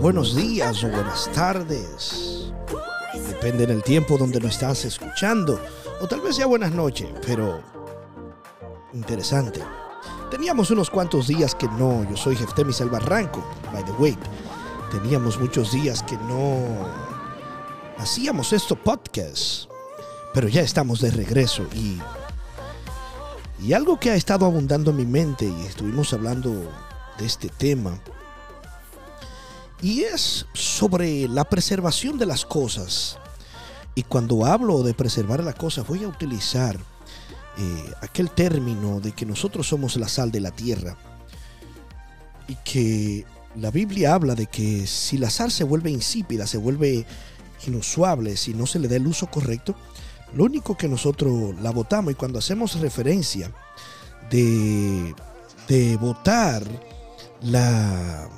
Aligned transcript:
buenos 0.00 0.36
días 0.36 0.84
o 0.84 0.88
buenas 0.88 1.30
tardes. 1.32 2.52
Depende 3.28 3.66
del 3.66 3.82
tiempo 3.82 4.16
donde 4.16 4.40
lo 4.40 4.48
estás 4.48 4.84
escuchando. 4.84 5.60
O 6.00 6.06
tal 6.06 6.20
vez 6.20 6.36
sea 6.36 6.46
buenas 6.46 6.72
noches, 6.72 7.08
pero 7.26 7.60
interesante. 8.92 9.60
Teníamos 10.30 10.70
unos 10.70 10.90
cuantos 10.90 11.26
días 11.26 11.54
que 11.54 11.66
no. 11.66 12.08
Yo 12.08 12.16
soy 12.16 12.36
Jeftemis 12.36 12.80
El 12.80 12.90
Barranco, 12.90 13.44
by 13.72 13.84
the 13.84 13.92
way. 13.92 14.16
Teníamos 14.92 15.38
muchos 15.40 15.72
días 15.72 16.02
que 16.02 16.16
no 16.16 16.86
hacíamos 17.98 18.52
esto 18.52 18.76
podcast. 18.76 19.68
Pero 20.32 20.48
ya 20.48 20.60
estamos 20.60 21.00
de 21.00 21.10
regreso 21.10 21.64
y 21.74 21.98
y 23.60 23.72
algo 23.72 23.98
que 23.98 24.10
ha 24.10 24.14
estado 24.14 24.46
abundando 24.46 24.92
en 24.92 24.98
mi 24.98 25.06
mente 25.06 25.44
y 25.44 25.66
estuvimos 25.66 26.12
hablando 26.12 26.52
de 27.18 27.26
este 27.26 27.48
tema 27.48 27.98
y 29.82 30.02
es 30.02 30.46
sobre 30.54 31.28
la 31.28 31.44
preservación 31.44 32.18
de 32.18 32.26
las 32.26 32.44
cosas. 32.44 33.18
Y 33.94 34.02
cuando 34.02 34.44
hablo 34.44 34.82
de 34.82 34.94
preservar 34.94 35.42
las 35.42 35.54
cosas, 35.54 35.86
voy 35.86 36.04
a 36.04 36.08
utilizar 36.08 36.76
eh, 37.58 37.92
aquel 38.00 38.30
término 38.30 39.00
de 39.00 39.12
que 39.12 39.26
nosotros 39.26 39.66
somos 39.66 39.96
la 39.96 40.08
sal 40.08 40.30
de 40.30 40.40
la 40.40 40.50
tierra. 40.50 40.96
Y 42.48 42.56
que 42.64 43.26
la 43.56 43.70
Biblia 43.70 44.14
habla 44.14 44.34
de 44.34 44.46
que 44.46 44.86
si 44.86 45.18
la 45.18 45.30
sal 45.30 45.50
se 45.50 45.64
vuelve 45.64 45.90
insípida, 45.90 46.46
se 46.46 46.58
vuelve 46.58 47.06
inusuable, 47.66 48.36
si 48.36 48.54
no 48.54 48.66
se 48.66 48.78
le 48.78 48.88
da 48.88 48.96
el 48.96 49.06
uso 49.06 49.26
correcto, 49.28 49.74
lo 50.34 50.44
único 50.44 50.76
que 50.76 50.88
nosotros 50.88 51.54
la 51.60 51.70
votamos 51.70 52.12
y 52.12 52.14
cuando 52.14 52.38
hacemos 52.38 52.78
referencia 52.80 53.50
de, 54.30 55.14
de 55.66 55.96
votar 55.96 56.62
la, 57.40 58.28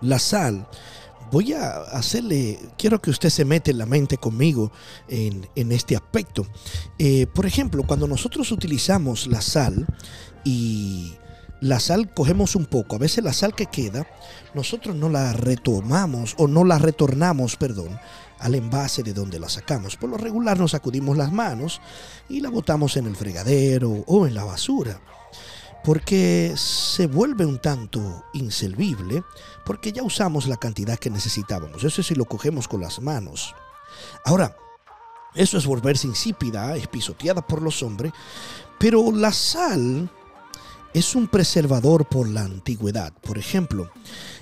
la 0.00 0.18
sal, 0.18 0.66
voy 1.30 1.52
a 1.52 1.78
hacerle, 1.92 2.58
quiero 2.78 3.00
que 3.00 3.10
usted 3.10 3.28
se 3.28 3.44
mete 3.44 3.72
en 3.72 3.78
la 3.78 3.86
mente 3.86 4.18
conmigo 4.18 4.70
en, 5.08 5.72
este 5.72 5.96
aspecto. 5.96 6.46
Eh, 6.98 7.26
por 7.26 7.46
ejemplo, 7.46 7.82
cuando 7.84 8.06
nosotros 8.06 8.52
utilizamos 8.52 9.26
la 9.26 9.40
sal 9.40 9.86
y 10.44 11.14
la 11.60 11.80
sal 11.80 12.12
cogemos 12.12 12.54
un 12.56 12.66
poco, 12.66 12.96
a 12.96 12.98
veces 12.98 13.24
la 13.24 13.32
sal 13.32 13.54
que 13.54 13.66
queda, 13.66 14.06
nosotros 14.54 14.94
no 14.94 15.08
la 15.08 15.32
retomamos 15.32 16.34
o 16.38 16.46
no 16.46 16.64
la 16.64 16.78
retornamos, 16.78 17.56
perdón, 17.56 17.98
al 18.38 18.54
envase 18.54 19.02
de 19.02 19.14
donde 19.14 19.40
la 19.40 19.48
sacamos. 19.48 19.96
Por 19.96 20.10
lo 20.10 20.18
regular 20.18 20.58
nos 20.58 20.72
sacudimos 20.72 21.16
las 21.16 21.32
manos 21.32 21.80
y 22.28 22.40
la 22.40 22.50
botamos 22.50 22.96
en 22.96 23.06
el 23.06 23.16
fregadero 23.16 24.04
o 24.06 24.26
en 24.26 24.34
la 24.34 24.44
basura 24.44 25.00
porque 25.84 26.54
se 26.56 27.06
vuelve 27.06 27.44
un 27.44 27.58
tanto 27.58 28.24
inservible, 28.32 29.22
porque 29.66 29.92
ya 29.92 30.02
usamos 30.02 30.46
la 30.46 30.56
cantidad 30.56 30.98
que 30.98 31.10
necesitábamos. 31.10 31.84
Eso 31.84 32.00
es 32.00 32.06
si 32.06 32.14
lo 32.14 32.24
cogemos 32.24 32.66
con 32.66 32.80
las 32.80 33.00
manos. 33.00 33.54
Ahora, 34.24 34.56
eso 35.34 35.58
es 35.58 35.66
volverse 35.66 36.06
insípida, 36.06 36.74
es 36.76 36.86
pisoteada 36.88 37.46
por 37.46 37.60
los 37.60 37.82
hombres, 37.82 38.12
pero 38.78 39.12
la 39.12 39.32
sal 39.32 40.10
es 40.94 41.14
un 41.14 41.28
preservador 41.28 42.06
por 42.06 42.28
la 42.28 42.42
antigüedad. 42.42 43.12
Por 43.12 43.36
ejemplo, 43.36 43.90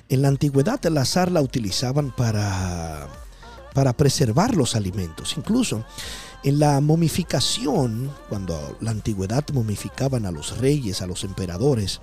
en 0.08 0.22
la 0.22 0.28
antigüedad 0.28 0.82
la 0.84 1.04
sal 1.04 1.34
la 1.34 1.40
utilizaban 1.40 2.14
para, 2.14 3.08
para 3.72 3.92
preservar 3.92 4.54
los 4.54 4.76
alimentos. 4.76 5.34
Incluso 5.36 5.84
en 6.42 6.58
la 6.58 6.80
momificación, 6.80 8.10
cuando 8.28 8.76
la 8.80 8.90
antigüedad 8.90 9.44
momificaban 9.52 10.26
a 10.26 10.30
los 10.30 10.58
reyes, 10.58 11.00
a 11.02 11.06
los 11.06 11.24
emperadores, 11.24 12.00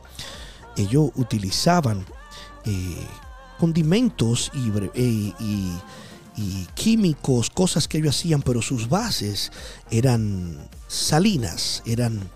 ellos 0.78 1.12
utilizaban 1.16 2.06
eh, 2.66 3.08
condimentos 3.60 4.52
eh, 4.96 5.34
y, 5.40 6.68
químicos, 6.74 7.50
cosas 7.50 7.88
que 7.88 7.98
ellos 7.98 8.16
hacían, 8.16 8.42
pero 8.42 8.62
sus 8.62 8.88
bases 8.88 9.52
eran 9.92 10.58
salinas, 10.88 11.84
eran 11.86 12.30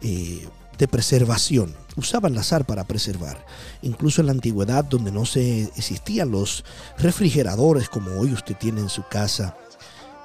eh, 0.00 0.48
de 0.82 0.88
preservación. 0.88 1.76
Usaban 1.94 2.34
la 2.34 2.42
sal 2.42 2.64
para 2.64 2.82
preservar. 2.84 3.46
Incluso 3.82 4.20
en 4.20 4.26
la 4.26 4.32
antigüedad, 4.32 4.84
donde 4.84 5.12
no 5.12 5.24
se 5.24 5.62
existían 5.76 6.32
los 6.32 6.64
refrigeradores 6.98 7.88
como 7.88 8.18
hoy 8.18 8.32
usted 8.32 8.56
tiene 8.56 8.80
en 8.80 8.88
su 8.88 9.04
casa, 9.08 9.56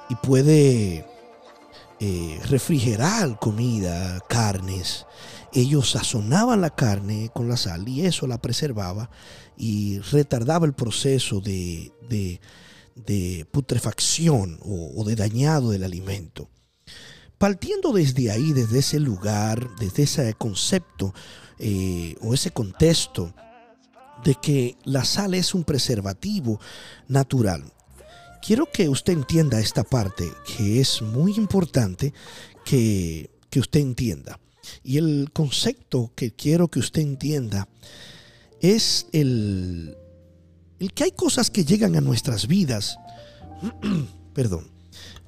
y 0.08 0.16
puede 0.16 1.06
eh, 2.00 2.40
refrigerar 2.48 3.38
comida, 3.38 4.18
carnes. 4.28 5.06
Ellos 5.52 5.92
sazonaban 5.92 6.60
la 6.60 6.70
carne 6.70 7.30
con 7.32 7.48
la 7.48 7.56
sal 7.56 7.88
y 7.88 8.04
eso 8.04 8.26
la 8.26 8.38
preservaba 8.38 9.08
y 9.56 10.00
retardaba 10.00 10.66
el 10.66 10.72
proceso 10.72 11.40
de, 11.40 11.92
putrefacción 13.52 14.58
o, 14.62 15.04
de 15.04 15.14
dañado 15.14 15.70
del 15.70 15.84
alimento. 15.84 16.50
Partiendo 17.38 17.92
desde 17.92 18.30
ahí, 18.32 18.52
desde 18.52 18.80
ese 18.80 18.98
lugar, 18.98 19.68
desde 19.78 20.02
ese 20.02 20.34
concepto 20.34 21.14
eh, 21.58 22.16
o 22.20 22.34
ese 22.34 22.50
contexto 22.50 23.32
de 24.24 24.34
que 24.34 24.76
la 24.84 25.04
sal 25.04 25.34
es 25.34 25.54
un 25.54 25.62
preservativo 25.62 26.60
natural, 27.06 27.72
quiero 28.42 28.66
que 28.66 28.88
usted 28.88 29.12
entienda 29.12 29.60
esta 29.60 29.84
parte 29.84 30.32
que 30.46 30.80
es 30.80 31.00
muy 31.00 31.34
importante 31.36 32.12
que, 32.64 33.30
usted 33.56 33.80
entienda. 33.80 34.38
Y 34.84 34.98
el 34.98 35.30
concepto 35.32 36.12
que 36.14 36.30
quiero 36.30 36.68
que 36.68 36.78
usted 36.78 37.02
entienda 37.02 37.66
es 38.60 39.06
el, 39.12 39.96
el 40.78 40.92
que 40.92 41.04
hay 41.04 41.10
cosas 41.12 41.50
que 41.50 41.64
llegan 41.64 41.96
a 41.96 42.00
nuestras 42.00 42.46
vidas. 42.46 42.96
perdón. 44.34 44.77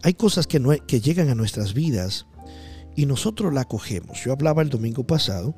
Hay 0.03 0.15
cosas 0.15 0.47
que, 0.47 0.61
no, 0.61 0.73
llegan 0.73 1.29
a 1.29 1.35
nuestras 1.35 1.75
vidas 1.75 2.27
y 2.97 3.07
nosotros 3.07 3.53
la 3.53 3.67
cogemos. 3.67 4.23
Yo 4.25 4.33
hablaba 4.33 4.63
el 4.63 4.71
domingo 4.71 5.07
pasado 5.07 5.55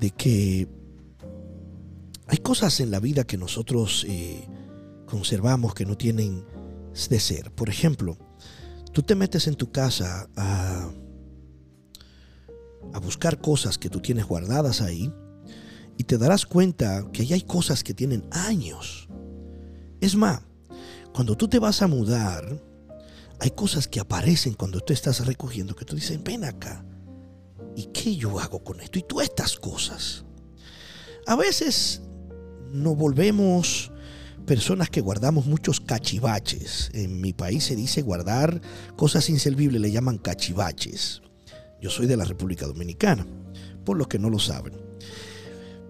de 0.00 0.10
que 0.10 0.68
hay 2.26 2.38
cosas 2.38 2.80
en 2.80 2.90
la 2.90 2.98
vida 2.98 3.24
que 3.24 3.36
nosotros 3.36 4.04
eh, 4.08 4.48
conservamos 5.06 5.74
que 5.74 5.86
no 5.86 5.96
tienen 5.96 6.44
de 7.08 7.20
ser. 7.20 7.52
Por 7.52 7.68
ejemplo, 7.68 8.16
tú 8.92 9.02
te 9.02 9.14
metes 9.14 9.46
en 9.46 9.54
tu 9.54 9.70
casa 9.70 10.28
a, 10.36 10.90
a 12.92 12.98
buscar 12.98 13.40
cosas 13.40 13.78
que 13.78 13.90
tú 13.90 14.00
tienes 14.00 14.26
guardadas 14.26 14.80
ahí 14.80 15.12
y 15.96 16.04
te 16.04 16.18
darás 16.18 16.46
cuenta 16.46 17.06
que 17.12 17.22
hay 17.32 17.42
cosas 17.42 17.84
que 17.84 17.94
tienen 17.94 18.24
años. 18.30 19.08
Es 20.00 20.16
más, 20.16 20.42
cuando 21.14 21.36
tú 21.36 21.48
te 21.48 21.58
vas 21.58 21.82
a 21.82 21.86
mudar, 21.86 22.60
hay 23.42 23.50
cosas 23.50 23.88
que 23.88 23.98
aparecen 23.98 24.54
cuando 24.54 24.78
tú 24.78 24.92
estás 24.92 25.26
recogiendo 25.26 25.74
que 25.74 25.84
tú 25.84 25.96
dices, 25.96 26.22
ven 26.22 26.44
acá. 26.44 26.84
¿Y 27.74 27.86
qué 27.86 28.14
yo 28.14 28.38
hago 28.38 28.62
con 28.62 28.80
esto? 28.80 29.00
Y 29.00 29.02
tú 29.02 29.20
estas 29.20 29.56
cosas. 29.56 30.24
A 31.26 31.34
veces 31.34 32.02
nos 32.70 32.96
volvemos 32.96 33.90
personas 34.46 34.90
que 34.90 35.00
guardamos 35.00 35.46
muchos 35.46 35.80
cachivaches. 35.80 36.92
En 36.94 37.20
mi 37.20 37.32
país 37.32 37.64
se 37.64 37.74
dice 37.74 38.02
guardar 38.02 38.60
cosas 38.94 39.28
inservibles, 39.28 39.80
le 39.80 39.90
llaman 39.90 40.18
cachivaches. 40.18 41.22
Yo 41.80 41.90
soy 41.90 42.06
de 42.06 42.16
la 42.16 42.24
República 42.24 42.68
Dominicana, 42.68 43.26
por 43.84 43.96
los 43.96 44.06
que 44.06 44.20
no 44.20 44.30
lo 44.30 44.38
saben. 44.38 44.74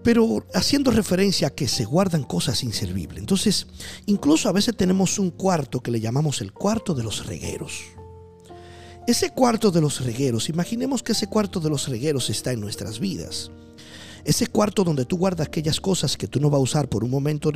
Pero 0.03 0.45
haciendo 0.53 0.91
referencia 0.91 1.47
a 1.47 1.51
que 1.51 1.67
se 1.67 1.85
guardan 1.85 2.23
cosas 2.23 2.63
inservibles. 2.63 3.19
Entonces, 3.19 3.67
incluso 4.05 4.49
a 4.49 4.51
veces 4.51 4.75
tenemos 4.75 5.17
un 5.17 5.31
cuarto 5.31 5.81
que 5.81 5.91
le 5.91 6.01
llamamos 6.01 6.41
el 6.41 6.51
cuarto 6.51 6.93
de 6.93 7.03
los 7.03 7.25
regueros. 7.25 7.83
Ese 9.05 9.31
cuarto 9.31 9.69
de 9.71 9.81
los 9.81 9.99
regueros, 10.01 10.47
imaginemos 10.47 11.03
que 11.03 11.11
ese 11.11 11.27
cuarto 11.27 11.59
de 11.59 11.69
los 11.69 11.89
regueros 11.89 12.29
está 12.29 12.53
en 12.53 12.61
nuestras 12.61 12.99
vidas. 12.99 13.51
Ese 14.23 14.47
cuarto 14.47 14.85
donde 14.85 15.03
tú 15.03 15.17
guardas 15.17 15.47
aquellas 15.47 15.81
cosas 15.81 16.15
que 16.15 16.29
tú 16.29 16.39
no 16.39 16.49
vas 16.49 16.59
a 16.59 16.63
usar 16.63 16.87
por 16.87 17.03
un 17.03 17.09
momento 17.09 17.51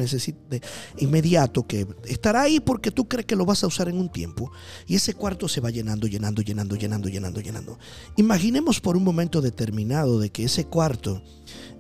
inmediato, 0.98 1.66
que 1.66 1.88
estará 2.06 2.42
ahí 2.42 2.60
porque 2.60 2.92
tú 2.92 3.08
crees 3.08 3.26
que 3.26 3.38
lo 3.38 3.46
vas 3.46 3.64
a 3.64 3.68
usar 3.68 3.88
en 3.88 3.98
un 3.98 4.10
tiempo. 4.10 4.52
Y 4.86 4.96
ese 4.96 5.14
cuarto 5.14 5.48
se 5.48 5.62
va 5.62 5.70
llenando, 5.70 6.08
llenando, 6.08 6.42
llenando, 6.42 6.76
llenando, 6.76 7.08
llenando, 7.08 7.40
llenando. 7.40 7.80
Imaginemos 8.18 8.82
por 8.82 8.98
un 8.98 9.06
momento 9.06 9.40
determinado 9.40 10.20
de 10.20 10.30
que 10.30 10.44
ese 10.44 10.66
cuarto 10.66 11.24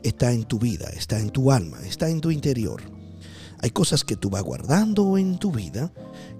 está 0.03 0.31
en 0.31 0.44
tu 0.44 0.59
vida, 0.59 0.89
está 0.95 1.19
en 1.19 1.29
tu 1.29 1.51
alma, 1.51 1.79
está 1.85 2.09
en 2.09 2.21
tu 2.21 2.31
interior. 2.31 2.81
Hay 3.59 3.71
cosas 3.71 4.03
que 4.03 4.15
tú 4.15 4.29
vas 4.29 4.44
guardando 4.44 5.17
en 5.17 5.39
tu 5.39 5.51
vida 5.51 5.91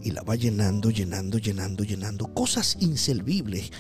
y 0.04 0.12
la 0.12 0.22
vas 0.22 0.40
llenando, 0.40 0.92
llenando, 0.92 1.40
llenando, 1.40 1.84
llenando. 1.84 2.34
Cosas 2.34 2.78
inservibles, 2.80 3.72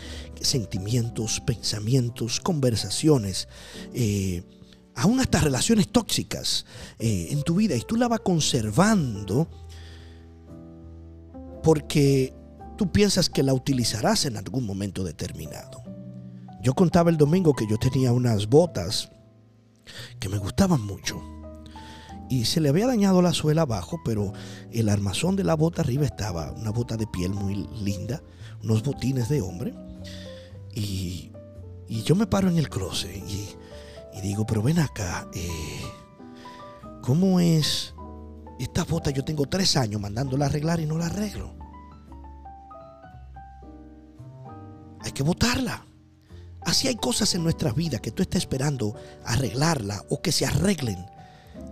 sentimientos, 0.41 1.39
pensamientos, 1.45 2.39
conversaciones. 2.39 3.47
Eh, 3.93 4.43
aún 4.95 5.19
hasta 5.19 5.39
relaciones 5.39 5.89
tóxicas 5.89 6.65
eh, 6.97 7.27
en 7.29 7.43
tu 7.43 7.55
vida 7.55 7.75
y 7.75 7.81
tú 7.81 7.95
la 7.95 8.07
vas 8.07 8.21
conservando 8.21 9.47
porque 11.61 12.33
tú 12.77 12.91
piensas 12.91 13.29
que 13.29 13.43
la 13.43 13.53
utilizarás 13.53 14.25
en 14.25 14.37
algún 14.37 14.65
momento 14.65 15.03
determinado. 15.03 15.83
Yo 16.63 16.73
contaba 16.73 17.11
el 17.11 17.17
domingo 17.17 17.53
que 17.53 17.67
yo 17.69 17.77
tenía 17.77 18.11
unas 18.11 18.47
botas 18.47 19.11
que 20.19 20.29
me 20.29 20.37
gustaban 20.37 20.81
mucho 20.81 21.21
y 22.29 22.45
se 22.45 22.59
le 22.59 22.69
había 22.69 22.87
dañado 22.87 23.21
la 23.21 23.33
suela 23.33 23.61
abajo, 23.63 24.01
pero 24.03 24.33
el 24.71 24.89
armazón 24.89 25.35
de 25.35 25.43
la 25.43 25.55
bota 25.55 25.81
arriba 25.81 26.05
estaba, 26.05 26.51
una 26.51 26.71
bota 26.71 26.97
de 26.97 27.07
piel 27.07 27.33
muy 27.33 27.55
linda, 27.81 28.21
unos 28.63 28.83
botines 28.83 29.29
de 29.29 29.41
hombre. 29.41 29.73
Y, 30.73 31.31
yo 31.87 32.15
me 32.15 32.27
paro 32.27 32.49
en 32.49 32.57
el 32.57 32.69
closet 32.69 33.15
y, 33.15 33.55
digo, 34.21 34.45
pero 34.45 34.61
ven 34.61 34.79
acá, 34.79 35.27
eh, 35.33 35.81
¿cómo 37.01 37.39
es 37.39 37.93
esta 38.59 38.83
bota? 38.83 39.11
Yo 39.11 39.23
tengo 39.23 39.45
tres 39.45 39.77
años 39.77 40.01
mandándola 40.01 40.45
a 40.45 40.49
arreglar 40.49 40.81
y 40.81 40.85
no 40.85 40.97
la 40.97 41.05
arreglo. 41.05 41.55
Hay 44.99 45.11
que 45.13 45.23
botarla. 45.23 45.86
Así 46.67 46.89
hay 46.89 46.97
cosas 46.97 47.33
en 47.33 47.43
nuestra 47.43 47.71
vida 47.71 47.99
que 47.99 48.11
tú 48.11 48.21
estás 48.21 48.41
esperando 48.41 48.93
arreglarla 49.23 50.03
o 50.09 50.21
que 50.21 50.33
se 50.33 50.45
arreglen 50.45 50.97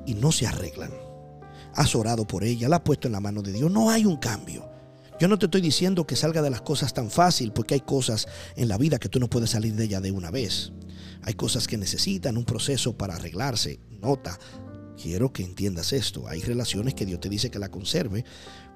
y 0.06 0.14
no 0.14 0.32
se 0.32 0.48
arreglan. 0.48 0.90
Has 1.74 1.96
orado 1.96 2.26
por 2.26 2.46
ella, 2.46 2.70
la 2.70 2.78
has 2.78 2.84
puesto 2.84 3.10
en 3.10 3.12
la 3.12 3.20
mano 3.20 3.42
de 3.42 3.52
Dios. 3.52 3.70
No 3.70 3.90
hay 3.90 4.06
un 4.06 4.16
cambio. 4.16 4.70
Yo 5.20 5.28
no 5.28 5.38
te 5.38 5.48
estoy 5.48 5.60
diciendo 5.60 6.08
que 6.08 6.16
salga 6.16 6.42
de 6.42 6.50
las 6.50 6.62
cosas 6.62 6.94
tan 6.94 7.12
fácil, 7.12 7.52
porque 7.52 7.74
hay 7.74 7.82
cosas 7.82 8.26
en 8.56 8.70
la 8.70 8.78
vida 8.78 8.98
que 8.98 9.10
tú 9.10 9.20
no 9.20 9.30
puedes 9.30 9.50
salir 9.50 9.76
de 9.76 9.84
ella 9.84 10.00
de 10.00 10.12
una 10.12 10.32
vez. 10.32 10.72
Hay 11.24 11.34
cosas 11.34 11.68
que 11.68 11.76
necesitan 11.78 12.38
un 12.38 12.46
proceso 12.46 12.98
para 12.98 13.16
arreglarse. 13.16 13.82
Nota, 14.02 14.40
quiero 14.96 15.34
que 15.34 15.44
entiendas 15.44 15.92
esto. 15.92 16.26
Hay 16.30 16.40
relaciones 16.40 16.94
que 16.94 17.06
Dios 17.06 17.20
te 17.20 17.28
dice 17.28 17.52
que 17.52 17.60
la 17.60 17.68
conserve 17.68 18.24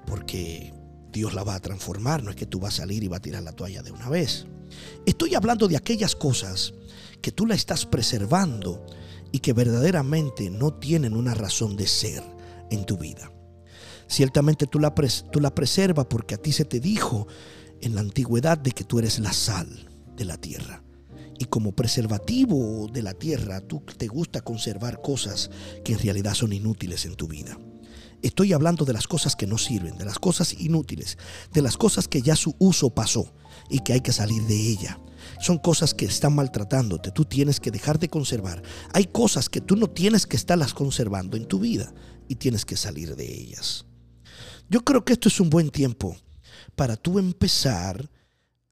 porque 0.06 0.74
Dios 1.12 1.34
la 1.34 1.44
va 1.44 1.54
a 1.54 1.60
transformar. 1.60 2.22
No 2.22 2.30
es 2.30 2.36
que 2.36 2.46
tú 2.46 2.60
vas 2.60 2.74
a 2.74 2.76
salir 2.78 3.02
y 3.02 3.08
vas 3.08 3.18
a 3.18 3.22
tirar 3.22 3.42
la 3.42 3.52
toalla 3.52 3.82
de 3.82 3.92
una 3.92 4.08
vez. 4.08 4.46
Estoy 5.06 5.34
hablando 5.34 5.68
de 5.68 5.76
aquellas 5.76 6.14
cosas 6.14 6.74
que 7.20 7.32
tú 7.32 7.46
la 7.46 7.54
estás 7.54 7.86
preservando 7.86 8.86
y 9.32 9.40
que 9.40 9.52
verdaderamente 9.52 10.50
no 10.50 10.74
tienen 10.74 11.14
una 11.14 11.34
razón 11.34 11.76
de 11.76 11.86
ser 11.86 12.22
en 12.70 12.84
tu 12.84 12.96
vida. 12.96 13.32
Ciertamente 14.06 14.66
tú 14.66 14.80
la, 14.80 14.94
tú 15.30 15.40
la 15.40 15.54
preservas 15.54 16.06
porque 16.06 16.34
a 16.34 16.38
ti 16.38 16.52
se 16.52 16.64
te 16.64 16.80
dijo 16.80 17.28
en 17.80 17.94
la 17.94 18.00
antigüedad 18.00 18.58
de 18.58 18.72
que 18.72 18.84
tú 18.84 18.98
eres 18.98 19.18
la 19.18 19.32
sal 19.32 19.88
de 20.16 20.24
la 20.24 20.36
tierra. 20.36 20.82
Y 21.38 21.46
como 21.46 21.72
preservativo 21.72 22.88
de 22.92 23.02
la 23.02 23.14
tierra, 23.14 23.60
tú 23.60 23.82
te 23.96 24.08
gusta 24.08 24.42
conservar 24.42 25.00
cosas 25.00 25.50
que 25.84 25.94
en 25.94 25.98
realidad 25.98 26.34
son 26.34 26.52
inútiles 26.52 27.06
en 27.06 27.14
tu 27.14 27.28
vida. 27.28 27.58
Estoy 28.22 28.52
hablando 28.52 28.84
de 28.84 28.92
las 28.92 29.06
cosas 29.06 29.36
que 29.36 29.46
no 29.46 29.58
sirven, 29.58 29.96
de 29.98 30.04
las 30.04 30.18
cosas 30.18 30.52
inútiles, 30.54 31.18
de 31.52 31.62
las 31.62 31.76
cosas 31.76 32.08
que 32.08 32.22
ya 32.22 32.36
su 32.36 32.54
uso 32.58 32.90
pasó 32.90 33.32
y 33.68 33.80
que 33.80 33.92
hay 33.94 34.00
que 34.00 34.12
salir 34.12 34.42
de 34.44 34.56
ella 34.56 34.98
son 35.38 35.58
cosas 35.58 35.94
que 35.94 36.04
están 36.04 36.34
maltratándote. 36.34 37.10
Tú 37.10 37.24
tienes 37.24 37.60
que 37.60 37.70
dejar 37.70 37.98
de 37.98 38.08
conservar. 38.08 38.62
Hay 38.92 39.06
cosas 39.06 39.48
que 39.48 39.60
tú 39.60 39.76
no 39.76 39.88
tienes 39.88 40.26
que 40.26 40.36
estarlas 40.36 40.74
conservando 40.74 41.36
en 41.36 41.46
tu 41.46 41.58
vida 41.58 41.92
y 42.28 42.36
tienes 42.36 42.64
que 42.64 42.76
salir 42.76 43.16
de 43.16 43.26
ellas. 43.26 43.86
Yo 44.68 44.84
creo 44.84 45.04
que 45.04 45.14
esto 45.14 45.28
es 45.28 45.40
un 45.40 45.50
buen 45.50 45.70
tiempo 45.70 46.16
para 46.76 46.96
tú 46.96 47.18
empezar 47.18 48.08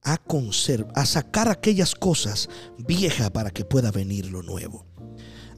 a, 0.03 0.21
a 0.95 1.07
sacar 1.07 1.49
aquellas 1.49 1.95
cosas 1.95 2.49
viejas 2.79 3.31
para 3.31 3.51
que 3.51 3.65
pueda 3.65 3.91
venir 3.91 4.27
lo 4.27 4.43
nuevo. 4.43 4.87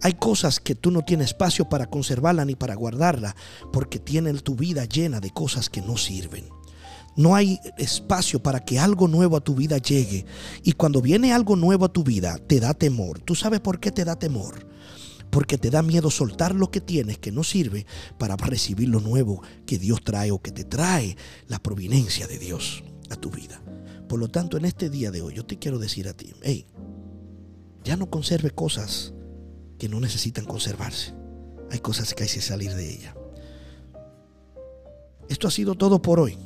Hay 0.03 0.15
cosas 0.15 0.61
que 0.61 0.75
tú 0.75 0.91
no 0.91 1.03
tienes 1.03 1.29
espacio 1.29 1.69
para 1.69 1.87
conservarla 1.87 2.45
ni 2.45 2.55
para 2.55 2.75
guardarla 2.75 3.37
porque 3.73 3.99
tienen 3.99 4.39
tu 4.39 4.55
vida 4.55 4.85
llena 4.85 5.21
de 5.21 5.31
cosas 5.31 5.69
que 5.69 5.83
no 5.83 5.97
sirven. 5.97 6.49
No 7.17 7.35
hay 7.35 7.59
espacio 7.77 8.43
para 8.43 8.65
que 8.65 8.79
algo 8.79 9.09
nuevo 9.09 9.37
a 9.37 9.41
tu 9.41 9.55
vida 9.55 9.79
llegue. 9.79 10.25
Y 10.63 10.73
cuando 10.73 11.03
viene 11.03 11.33
algo 11.33 11.57
nuevo 11.57 11.85
a 11.85 11.93
tu 11.93 12.03
vida, 12.03 12.39
te 12.39 12.61
da 12.61 12.73
temor. 12.73 13.21
¿Tú 13.21 13.35
sabes 13.35 13.61
por 13.61 13.81
qué 13.81 13.91
te 13.91 14.05
da 14.05 14.17
temor? 14.17 14.67
Porque 15.31 15.59
te 15.59 15.71
da 15.71 15.83
miedo 15.83 16.11
soltar 16.11 16.55
lo 16.55 16.71
que 16.71 16.81
tienes 16.81 17.19
que 17.19 17.31
no 17.31 17.45
sirve 17.45 17.85
para 18.19 18.37
recibir 18.37 18.89
lo 18.89 19.01
nuevo 19.01 19.43
que 19.67 19.79
Dios 19.79 20.03
trae 20.03 20.31
o 20.31 20.41
que 20.41 20.51
te 20.51 20.65
trae 20.65 21.17
la 21.47 21.59
providencia 21.59 22.27
de 22.27 22.39
Dios 22.39 22.83
a 23.11 23.17
tu 23.17 23.31
vida. 23.31 23.63
Por 24.09 24.19
lo 24.19 24.29
tanto, 24.29 24.57
en 24.57 24.65
este 24.65 24.89
día 24.89 25.11
de 25.11 25.23
hoy 25.23 25.35
yo 25.35 25.45
te 25.45 25.59
quiero 25.59 25.79
decir 25.79 26.09
a 26.09 26.15
ti, 26.15 26.33
hey, 26.43 26.67
ya 27.85 27.97
no 27.97 28.11
conserve 28.11 28.51
cosas 28.51 29.13
que 29.81 29.89
no 29.89 29.99
necesitan 29.99 30.45
conservarse. 30.45 31.15
Hay 31.71 31.81
cosas 31.81 32.13
que 32.15 32.23
hay 32.23 32.29
que 32.29 32.43
salir 32.43 32.75
de 32.75 32.93
ella. 32.93 33.17
Esto 35.29 35.49
ha 35.49 35.51
sido 35.51 35.75
todo 35.75 36.03
por 36.03 36.21
hoy 36.21 36.39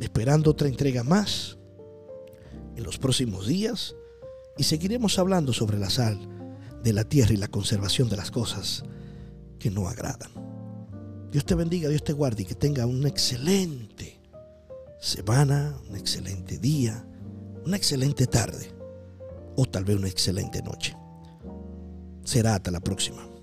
esperando 0.00 0.52
otra 0.52 0.68
entrega 0.68 1.02
más 1.02 1.58
en 2.76 2.84
los 2.84 2.98
próximos 2.98 3.48
días 3.48 3.96
y 4.56 4.62
seguiremos 4.62 5.18
hablando 5.18 5.52
sobre 5.52 5.78
la 5.78 5.90
sal 5.90 6.16
de 6.84 6.92
la 6.92 7.02
tierra 7.02 7.34
y 7.34 7.38
la 7.38 7.48
conservación 7.48 8.08
de 8.08 8.18
las 8.18 8.30
cosas 8.30 8.84
que 9.58 9.70
no 9.70 9.88
agradan. 9.88 10.30
Dios 11.32 11.44
te 11.44 11.56
bendiga, 11.56 11.88
Dios 11.88 12.04
te 12.04 12.12
guarde 12.12 12.42
y 12.42 12.46
que 12.46 12.54
tenga 12.54 12.86
una 12.86 13.08
excelente 13.08 14.20
semana, 15.00 15.76
un 15.88 15.96
excelente 15.96 16.58
día, 16.58 17.04
una 17.64 17.76
excelente 17.76 18.28
tarde 18.28 18.70
o 19.56 19.66
tal 19.66 19.84
vez 19.84 19.96
una 19.96 20.08
excelente 20.08 20.62
noche 20.62 20.96
será 22.26 22.56
hasta 22.56 22.70
la 22.70 22.80
próxima. 22.80 23.36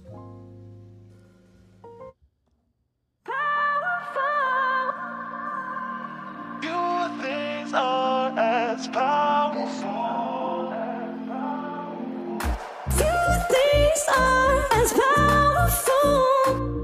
are 14.10 14.68
as 14.72 14.92
powerful. 14.94 16.83